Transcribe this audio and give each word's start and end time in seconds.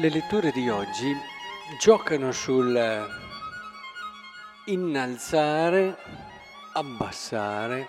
Le 0.00 0.10
letture 0.10 0.52
di 0.52 0.68
oggi 0.68 1.12
giocano 1.80 2.30
sul 2.30 3.08
innalzare, 4.66 5.96
abbassare 6.74 7.88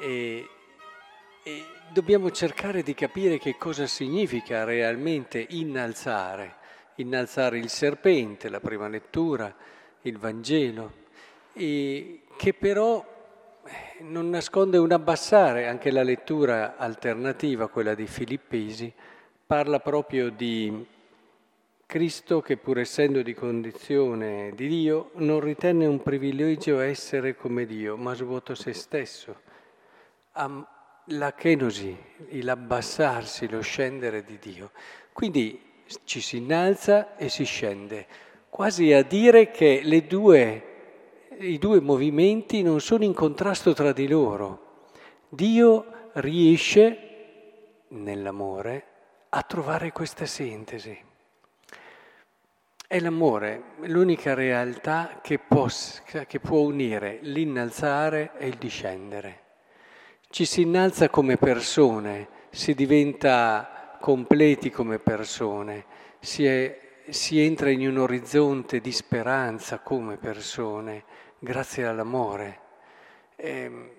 e, 0.00 0.48
e, 1.42 1.64
dobbiamo 1.92 2.30
cercare 2.30 2.82
di 2.82 2.94
capire 2.94 3.36
che 3.36 3.58
cosa 3.58 3.86
significa 3.86 4.64
realmente 4.64 5.44
innalzare. 5.50 6.54
Innalzare 6.94 7.58
il 7.58 7.68
serpente, 7.68 8.48
la 8.48 8.60
prima 8.60 8.88
lettura, 8.88 9.54
il 10.00 10.16
Vangelo, 10.16 10.92
e 11.52 12.22
che 12.38 12.54
però 12.54 13.04
eh, 13.66 14.02
non 14.04 14.30
nasconde 14.30 14.78
un 14.78 14.92
abbassare, 14.92 15.68
anche 15.68 15.90
la 15.90 16.02
lettura 16.02 16.78
alternativa, 16.78 17.68
quella 17.68 17.94
di 17.94 18.06
Filippesi, 18.06 18.90
parla 19.52 19.80
proprio 19.80 20.30
di 20.30 20.86
Cristo 21.84 22.40
che 22.40 22.56
pur 22.56 22.78
essendo 22.78 23.20
di 23.20 23.34
condizione 23.34 24.52
di 24.54 24.66
Dio 24.66 25.10
non 25.16 25.40
ritenne 25.40 25.84
un 25.84 26.00
privilegio 26.00 26.80
essere 26.80 27.36
come 27.36 27.66
Dio, 27.66 27.98
ma 27.98 28.14
svuotò 28.14 28.54
se 28.54 28.72
stesso. 28.72 29.36
La 31.04 31.34
kenosi, 31.34 31.94
l'abbassarsi, 32.30 33.46
lo 33.46 33.60
scendere 33.60 34.24
di 34.24 34.38
Dio. 34.40 34.70
Quindi 35.12 35.60
ci 36.04 36.22
si 36.22 36.38
innalza 36.38 37.14
e 37.18 37.28
si 37.28 37.44
scende, 37.44 38.06
quasi 38.48 38.90
a 38.94 39.02
dire 39.02 39.50
che 39.50 39.82
due, 40.08 40.62
i 41.40 41.58
due 41.58 41.78
movimenti 41.82 42.62
non 42.62 42.80
sono 42.80 43.04
in 43.04 43.12
contrasto 43.12 43.74
tra 43.74 43.92
di 43.92 44.08
loro. 44.08 44.86
Dio 45.28 46.10
riesce 46.14 47.84
nell'amore 47.88 48.86
a 49.34 49.42
trovare 49.42 49.92
questa 49.92 50.26
sintesi. 50.26 50.98
È 52.86 53.00
l'amore 53.00 53.62
l'unica 53.84 54.34
realtà 54.34 55.20
che, 55.22 55.38
possa, 55.38 56.02
che 56.02 56.38
può 56.38 56.60
unire 56.60 57.18
l'innalzare 57.22 58.32
e 58.36 58.48
il 58.48 58.56
discendere. 58.58 59.40
Ci 60.28 60.44
si 60.44 60.60
innalza 60.60 61.08
come 61.08 61.38
persone, 61.38 62.28
si 62.50 62.74
diventa 62.74 63.96
completi 63.98 64.68
come 64.68 64.98
persone, 64.98 65.86
si, 66.18 66.44
è, 66.44 67.04
si 67.08 67.40
entra 67.40 67.70
in 67.70 67.88
un 67.88 67.98
orizzonte 67.98 68.80
di 68.82 68.92
speranza 68.92 69.78
come 69.78 70.18
persone, 70.18 71.04
grazie 71.38 71.86
all'amore. 71.86 72.60
E, 73.36 73.50
ehm, 73.50 73.90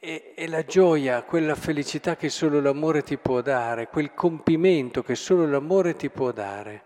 e, 0.00 0.32
e, 0.36 0.48
la 0.48 0.64
gioia, 0.64 1.22
quella 1.22 1.54
felicità 1.54 2.14
che 2.16 2.28
solo 2.28 2.60
l'amore 2.60 3.02
ti 3.02 3.16
può 3.16 3.40
dare, 3.40 3.88
quel 3.88 4.14
compimento 4.14 5.02
che 5.02 5.14
solo 5.14 5.46
l'amore 5.46 5.94
ti 5.94 6.08
può 6.08 6.30
dare. 6.30 6.84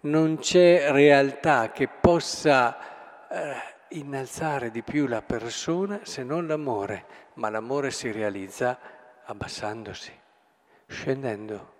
Non 0.00 0.38
c'è 0.38 0.90
realtà 0.90 1.70
che 1.70 1.88
possa 1.88 3.28
eh, 3.28 3.54
innalzare 3.90 4.70
di 4.70 4.82
più 4.82 5.06
la 5.06 5.22
persona 5.22 6.00
se 6.02 6.22
non 6.22 6.46
l'amore, 6.46 7.04
ma 7.34 7.48
l'amore 7.50 7.90
si 7.90 8.10
realizza 8.10 8.78
abbassandosi, 9.24 10.12
scendendo 10.86 11.70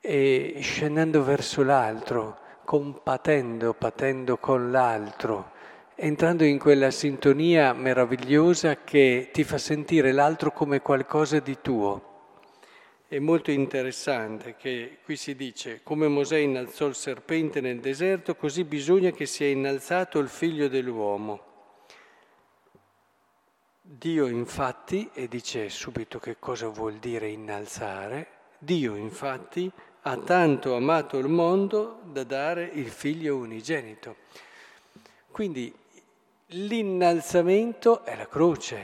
e 0.00 0.58
scendendo 0.60 1.22
verso 1.22 1.62
l'altro, 1.62 2.38
compatendo, 2.64 3.74
patendo 3.74 4.36
con 4.38 4.70
l'altro 4.70 5.56
entrando 6.00 6.44
in 6.44 6.60
quella 6.60 6.92
sintonia 6.92 7.72
meravigliosa 7.72 8.84
che 8.84 9.30
ti 9.32 9.42
fa 9.42 9.58
sentire 9.58 10.12
l'altro 10.12 10.52
come 10.52 10.80
qualcosa 10.80 11.40
di 11.40 11.58
tuo. 11.60 12.04
È 13.08 13.18
molto 13.18 13.50
interessante 13.50 14.54
che 14.54 14.98
qui 15.02 15.16
si 15.16 15.34
dice, 15.34 15.80
come 15.82 16.06
Mosè 16.06 16.36
innalzò 16.36 16.86
il 16.86 16.94
serpente 16.94 17.60
nel 17.60 17.80
deserto, 17.80 18.36
così 18.36 18.62
bisogna 18.62 19.10
che 19.10 19.26
sia 19.26 19.48
innalzato 19.48 20.20
il 20.20 20.28
figlio 20.28 20.68
dell'uomo. 20.68 21.42
Dio 23.80 24.26
infatti, 24.26 25.10
e 25.12 25.26
dice 25.26 25.68
subito 25.68 26.20
che 26.20 26.36
cosa 26.38 26.68
vuol 26.68 26.98
dire 26.98 27.28
innalzare, 27.28 28.28
Dio 28.58 28.94
infatti 28.94 29.68
ha 30.02 30.16
tanto 30.18 30.76
amato 30.76 31.18
il 31.18 31.28
mondo 31.28 32.02
da 32.04 32.22
dare 32.22 32.70
il 32.72 32.88
figlio 32.88 33.34
unigenito. 33.34 34.14
Quindi 35.30 35.72
L'innalzamento 36.52 38.06
è 38.06 38.16
la 38.16 38.26
croce, 38.26 38.82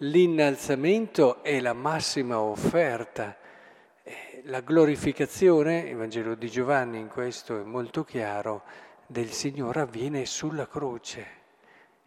l'innalzamento 0.00 1.42
è 1.42 1.58
la 1.58 1.72
massima 1.72 2.38
offerta. 2.38 3.34
La 4.42 4.60
glorificazione, 4.60 5.88
il 5.88 5.96
Vangelo 5.96 6.34
di 6.34 6.50
Giovanni 6.50 6.98
in 6.98 7.08
questo 7.08 7.58
è 7.58 7.62
molto 7.62 8.04
chiaro, 8.04 8.62
del 9.06 9.30
Signore 9.30 9.80
avviene 9.80 10.26
sulla 10.26 10.68
croce. 10.68 11.26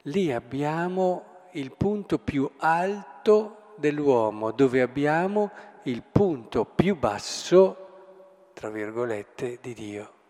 Lì 0.03 0.31
abbiamo 0.31 1.47
il 1.53 1.71
punto 1.71 2.19
più 2.19 2.47
alto 2.57 3.73
dell'uomo, 3.77 4.51
dove 4.51 4.81
abbiamo 4.81 5.49
il 5.85 6.03
punto 6.03 6.63
più 6.63 6.95
basso, 6.95 8.51
tra 8.53 8.69
virgolette, 8.69 9.57
di 9.59 9.73
Dio. 9.73 10.20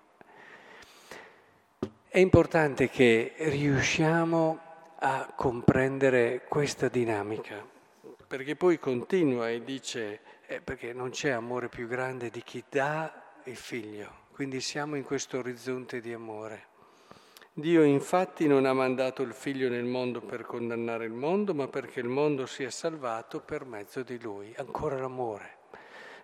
È 2.13 2.19
importante 2.19 2.89
che 2.89 3.35
riusciamo 3.37 4.59
a 4.99 5.31
comprendere 5.33 6.43
questa 6.49 6.89
dinamica, 6.89 7.65
perché 8.27 8.57
poi 8.57 8.77
continua 8.79 9.49
e 9.49 9.63
dice, 9.63 10.19
eh, 10.45 10.59
perché 10.59 10.91
non 10.91 11.11
c'è 11.11 11.29
amore 11.29 11.69
più 11.69 11.87
grande 11.87 12.29
di 12.29 12.43
chi 12.43 12.65
dà 12.67 13.39
il 13.45 13.55
figlio, 13.55 14.11
quindi 14.33 14.59
siamo 14.59 14.97
in 14.97 15.03
questo 15.03 15.37
orizzonte 15.37 16.01
di 16.01 16.11
amore. 16.11 16.65
Dio 17.53 17.81
infatti 17.83 18.45
non 18.45 18.65
ha 18.65 18.73
mandato 18.73 19.21
il 19.21 19.31
figlio 19.31 19.69
nel 19.69 19.85
mondo 19.85 20.19
per 20.19 20.41
condannare 20.41 21.05
il 21.05 21.13
mondo, 21.13 21.53
ma 21.53 21.69
perché 21.69 22.01
il 22.01 22.09
mondo 22.09 22.45
sia 22.45 22.69
salvato 22.69 23.39
per 23.39 23.63
mezzo 23.63 24.03
di 24.03 24.19
lui. 24.19 24.53
Ancora 24.57 24.99
l'amore 24.99 25.59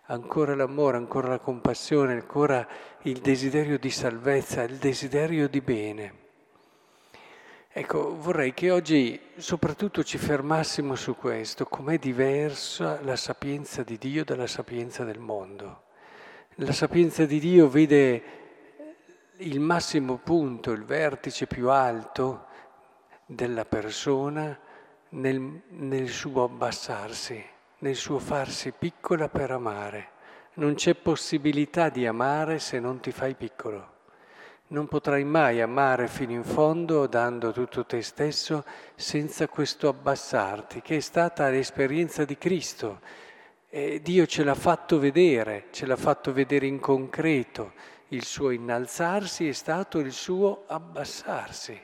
ancora 0.07 0.55
l'amore, 0.55 0.97
ancora 0.97 1.27
la 1.27 1.39
compassione, 1.39 2.13
ancora 2.13 2.65
il 3.03 3.19
desiderio 3.19 3.77
di 3.77 3.89
salvezza, 3.89 4.63
il 4.63 4.77
desiderio 4.77 5.47
di 5.47 5.61
bene. 5.61 6.25
Ecco, 7.69 8.17
vorrei 8.17 8.53
che 8.53 8.71
oggi 8.71 9.19
soprattutto 9.35 10.03
ci 10.03 10.17
fermassimo 10.17 10.95
su 10.95 11.15
questo, 11.15 11.65
com'è 11.65 11.99
diversa 11.99 12.99
la 13.03 13.15
sapienza 13.15 13.83
di 13.83 13.97
Dio 13.97 14.23
dalla 14.23 14.47
sapienza 14.47 15.03
del 15.03 15.19
mondo. 15.19 15.83
La 16.55 16.71
sapienza 16.71 17.25
di 17.25 17.39
Dio 17.39 17.69
vede 17.69 18.23
il 19.37 19.59
massimo 19.59 20.17
punto, 20.17 20.71
il 20.71 20.85
vertice 20.85 21.45
più 21.45 21.69
alto 21.69 22.45
della 23.27 23.65
persona 23.65 24.57
nel, 25.09 25.61
nel 25.67 26.09
suo 26.09 26.45
abbassarsi 26.45 27.55
nel 27.79 27.95
suo 27.95 28.19
farsi 28.19 28.71
piccola 28.71 29.29
per 29.29 29.51
amare. 29.51 30.09
Non 30.53 30.73
c'è 30.73 30.95
possibilità 30.95 31.89
di 31.89 32.07
amare 32.07 32.57
se 32.59 32.79
non 32.79 32.99
ti 32.99 33.11
fai 33.11 33.35
piccolo. 33.35 33.95
Non 34.69 34.87
potrai 34.87 35.23
mai 35.23 35.61
amare 35.61 36.07
fino 36.07 36.31
in 36.31 36.43
fondo 36.43 37.07
dando 37.07 37.51
tutto 37.51 37.85
te 37.85 38.01
stesso 38.01 38.65
senza 38.95 39.47
questo 39.47 39.87
abbassarti, 39.87 40.81
che 40.81 40.97
è 40.97 40.99
stata 40.99 41.47
l'esperienza 41.49 42.25
di 42.25 42.37
Cristo. 42.37 42.99
E 43.69 44.01
Dio 44.01 44.25
ce 44.25 44.43
l'ha 44.43 44.55
fatto 44.55 44.97
vedere, 44.97 45.67
ce 45.71 45.85
l'ha 45.85 45.95
fatto 45.95 46.33
vedere 46.33 46.65
in 46.65 46.79
concreto. 46.79 47.73
Il 48.09 48.23
suo 48.23 48.49
innalzarsi 48.49 49.47
è 49.47 49.53
stato 49.53 49.99
il 49.99 50.11
suo 50.11 50.63
abbassarsi, 50.67 51.79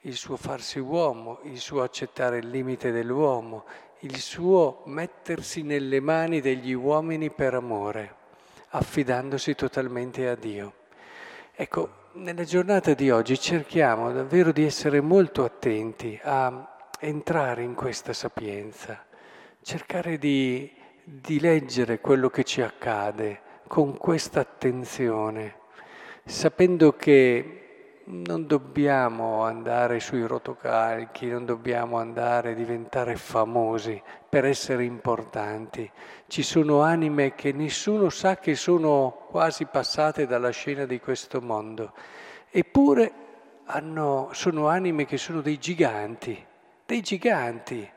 il 0.00 0.14
suo 0.14 0.36
farsi 0.36 0.78
uomo, 0.78 1.40
il 1.42 1.58
suo 1.58 1.82
accettare 1.82 2.38
il 2.38 2.48
limite 2.48 2.90
dell'uomo, 2.90 3.64
il 4.04 4.18
suo 4.18 4.82
mettersi 4.84 5.62
nelle 5.62 5.98
mani 5.98 6.42
degli 6.42 6.74
uomini 6.74 7.30
per 7.30 7.54
amore, 7.54 8.14
affidandosi 8.68 9.54
totalmente 9.54 10.28
a 10.28 10.34
Dio. 10.34 10.74
Ecco, 11.54 12.02
nella 12.14 12.44
giornata 12.44 12.92
di 12.92 13.10
oggi 13.10 13.38
cerchiamo 13.38 14.12
davvero 14.12 14.52
di 14.52 14.62
essere 14.62 15.00
molto 15.00 15.42
attenti 15.42 16.20
a 16.22 16.76
entrare 17.00 17.62
in 17.62 17.74
questa 17.74 18.12
sapienza, 18.12 19.02
cercare 19.62 20.18
di, 20.18 20.70
di 21.02 21.40
leggere 21.40 22.00
quello 22.00 22.28
che 22.28 22.44
ci 22.44 22.60
accade 22.60 23.40
con 23.66 23.96
questa 23.96 24.40
attenzione, 24.40 25.54
sapendo 26.26 26.92
che 26.92 27.63
non 28.06 28.46
dobbiamo 28.46 29.44
andare 29.44 29.98
sui 30.00 30.26
rotocalchi, 30.26 31.28
non 31.28 31.46
dobbiamo 31.46 31.98
andare 31.98 32.50
a 32.50 32.54
diventare 32.54 33.16
famosi 33.16 34.00
per 34.28 34.44
essere 34.44 34.84
importanti. 34.84 35.90
Ci 36.26 36.42
sono 36.42 36.82
anime 36.82 37.34
che 37.34 37.52
nessuno 37.52 38.10
sa 38.10 38.36
che 38.36 38.54
sono 38.56 39.26
quasi 39.28 39.64
passate 39.64 40.26
dalla 40.26 40.50
scena 40.50 40.84
di 40.84 41.00
questo 41.00 41.40
mondo, 41.40 41.92
eppure 42.50 43.12
hanno, 43.66 44.28
sono 44.32 44.68
anime 44.68 45.06
che 45.06 45.16
sono 45.16 45.40
dei 45.40 45.58
giganti, 45.58 46.44
dei 46.84 47.00
giganti. 47.00 47.90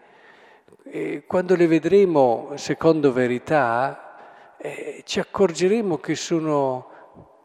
E 0.84 1.24
quando 1.28 1.56
le 1.56 1.68
vedremo 1.68 2.52
secondo 2.56 3.12
verità, 3.12 4.56
eh, 4.58 5.02
ci 5.06 5.20
accorgeremo 5.20 5.98
che 5.98 6.16
sono 6.16 6.96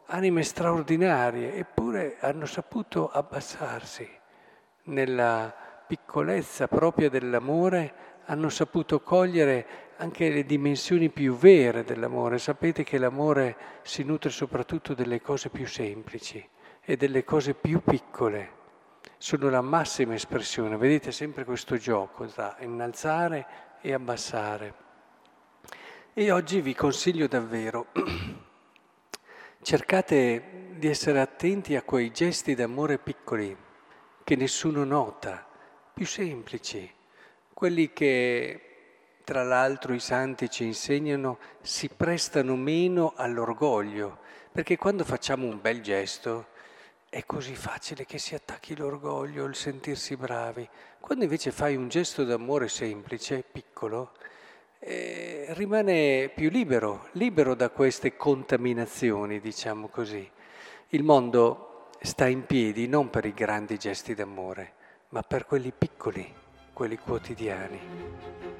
anime 0.07 0.43
straordinarie, 0.43 1.55
eppure 1.55 2.17
hanno 2.19 2.45
saputo 2.45 3.09
abbassarsi 3.09 4.09
nella 4.83 5.53
piccolezza 5.85 6.67
propria 6.67 7.09
dell'amore, 7.09 7.93
hanno 8.25 8.49
saputo 8.49 9.01
cogliere 9.01 9.65
anche 9.97 10.29
le 10.29 10.45
dimensioni 10.45 11.09
più 11.09 11.35
vere 11.35 11.83
dell'amore. 11.83 12.37
Sapete 12.37 12.83
che 12.83 12.97
l'amore 12.97 13.55
si 13.83 14.03
nutre 14.03 14.29
soprattutto 14.29 14.93
delle 14.93 15.21
cose 15.21 15.49
più 15.49 15.67
semplici 15.67 16.45
e 16.81 16.97
delle 16.97 17.23
cose 17.23 17.53
più 17.53 17.81
piccole. 17.83 18.61
Sono 19.17 19.49
la 19.49 19.61
massima 19.61 20.13
espressione, 20.13 20.77
vedete 20.77 21.11
sempre 21.11 21.45
questo 21.45 21.77
gioco 21.77 22.25
tra 22.25 22.57
innalzare 22.59 23.45
e 23.81 23.93
abbassare. 23.93 24.73
E 26.13 26.31
oggi 26.31 26.61
vi 26.61 26.75
consiglio 26.75 27.27
davvero, 27.27 27.87
cercate 29.63 30.71
di 30.75 30.87
essere 30.87 31.21
attenti 31.21 31.75
a 31.75 31.81
quei 31.81 32.11
gesti 32.11 32.53
d'amore 32.53 32.97
piccoli 32.97 33.55
che 34.23 34.35
nessuno 34.35 34.83
nota, 34.83 35.45
più 35.93 36.05
semplici, 36.05 36.91
quelli 37.53 37.93
che 37.93 38.59
tra 39.23 39.43
l'altro 39.43 39.93
i 39.93 39.99
santi 39.99 40.49
ci 40.49 40.65
insegnano 40.65 41.39
si 41.61 41.87
prestano 41.87 42.57
meno 42.57 43.13
all'orgoglio, 43.15 44.19
perché 44.51 44.77
quando 44.77 45.05
facciamo 45.05 45.47
un 45.47 45.61
bel 45.61 45.81
gesto 45.81 46.47
è 47.09 47.25
così 47.25 47.55
facile 47.55 48.05
che 48.05 48.17
si 48.17 48.35
attacchi 48.35 48.75
l'orgoglio, 48.75 49.45
il 49.45 49.55
sentirsi 49.55 50.17
bravi. 50.17 50.67
Quando 50.99 51.23
invece 51.23 51.51
fai 51.51 51.75
un 51.75 51.87
gesto 51.87 52.25
d'amore 52.25 52.67
semplice, 52.67 53.45
piccolo, 53.49 54.11
eh, 54.85 55.45
rimane 55.49 56.29
più 56.33 56.49
libero, 56.49 57.07
libero 57.13 57.55
da 57.55 57.69
queste 57.69 58.17
contaminazioni, 58.17 59.39
diciamo 59.39 59.87
così. 59.87 60.29
Il 60.89 61.03
mondo 61.03 61.89
sta 62.01 62.27
in 62.27 62.45
piedi 62.45 62.87
non 62.87 63.09
per 63.09 63.25
i 63.25 63.33
grandi 63.33 63.77
gesti 63.77 64.13
d'amore, 64.13 64.73
ma 65.09 65.21
per 65.21 65.45
quelli 65.45 65.71
piccoli, 65.75 66.31
quelli 66.73 66.97
quotidiani. 66.97 68.52